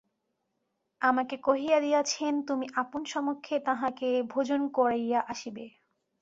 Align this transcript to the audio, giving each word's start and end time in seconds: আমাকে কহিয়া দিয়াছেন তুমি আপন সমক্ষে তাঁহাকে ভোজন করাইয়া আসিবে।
আমাকে 1.01 1.35
কহিয়া 1.37 1.77
দিয়াছেন 1.79 2.33
তুমি 2.47 2.65
আপন 2.75 3.01
সমক্ষে 3.05 3.55
তাঁহাকে 3.59 4.09
ভোজন 4.29 4.61
করাইয়া 4.69 5.19
আসিবে। 5.27 5.65